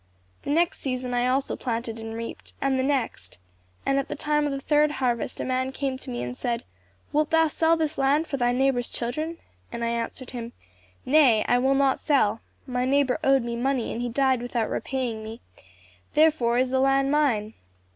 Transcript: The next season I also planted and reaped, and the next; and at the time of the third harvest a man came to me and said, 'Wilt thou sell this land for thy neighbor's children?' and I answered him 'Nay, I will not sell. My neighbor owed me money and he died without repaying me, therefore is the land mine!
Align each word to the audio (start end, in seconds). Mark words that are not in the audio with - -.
The 0.41 0.49
next 0.49 0.79
season 0.81 1.13
I 1.13 1.27
also 1.27 1.55
planted 1.55 1.99
and 1.99 2.15
reaped, 2.15 2.53
and 2.59 2.79
the 2.79 2.83
next; 2.83 3.37
and 3.85 3.99
at 3.99 4.07
the 4.07 4.15
time 4.15 4.47
of 4.47 4.51
the 4.51 4.59
third 4.59 4.93
harvest 4.93 5.39
a 5.39 5.45
man 5.45 5.71
came 5.71 5.95
to 5.99 6.09
me 6.09 6.23
and 6.23 6.35
said, 6.35 6.63
'Wilt 7.13 7.29
thou 7.29 7.47
sell 7.49 7.77
this 7.77 7.99
land 7.99 8.25
for 8.25 8.37
thy 8.37 8.51
neighbor's 8.51 8.89
children?' 8.89 9.37
and 9.71 9.83
I 9.83 9.89
answered 9.89 10.31
him 10.31 10.53
'Nay, 11.05 11.45
I 11.47 11.59
will 11.59 11.75
not 11.75 11.99
sell. 11.99 12.41
My 12.65 12.83
neighbor 12.83 13.19
owed 13.23 13.43
me 13.43 13.55
money 13.55 13.93
and 13.93 14.01
he 14.01 14.09
died 14.09 14.41
without 14.41 14.71
repaying 14.71 15.23
me, 15.23 15.39
therefore 16.15 16.57
is 16.57 16.71
the 16.71 16.79
land 16.79 17.11
mine! 17.11 17.53